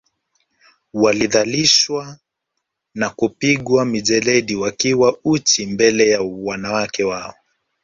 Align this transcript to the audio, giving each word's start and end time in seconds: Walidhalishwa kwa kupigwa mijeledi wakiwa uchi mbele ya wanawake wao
Walidhalishwa 0.93 2.17
kwa 2.99 3.09
kupigwa 3.09 3.85
mijeledi 3.85 4.55
wakiwa 4.55 5.17
uchi 5.23 5.65
mbele 5.65 6.09
ya 6.09 6.21
wanawake 6.21 7.03
wao 7.03 7.33